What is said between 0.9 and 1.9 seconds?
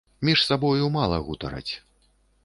мала гутараць.